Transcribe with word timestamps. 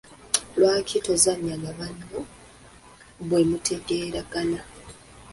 Lwaki 0.57 0.97
tozannya 1.05 1.55
na 1.63 1.71
banno 1.77 2.17
bwe 3.27 3.41
mutegeeragana? 3.49 4.59